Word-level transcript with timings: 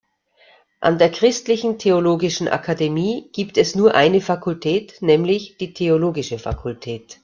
An 0.79 0.97
der 0.97 1.11
Christlichen 1.11 1.77
Theologischen 1.77 2.47
Akademie 2.47 3.29
gibt 3.33 3.55
es 3.59 3.75
nur 3.75 3.93
eine 3.93 4.19
Fakultät, 4.19 4.99
nämlich 5.01 5.57
die 5.59 5.75
Theologische 5.75 6.39
Fakultät. 6.39 7.19